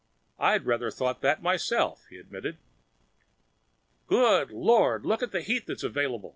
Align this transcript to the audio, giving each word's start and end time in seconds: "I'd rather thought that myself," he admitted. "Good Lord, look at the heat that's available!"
"I'd 0.39 0.65
rather 0.65 0.89
thought 0.89 1.21
that 1.21 1.43
myself," 1.43 2.07
he 2.09 2.17
admitted. 2.17 2.57
"Good 4.07 4.49
Lord, 4.49 5.05
look 5.05 5.21
at 5.21 5.31
the 5.31 5.41
heat 5.41 5.67
that's 5.67 5.83
available!" 5.83 6.29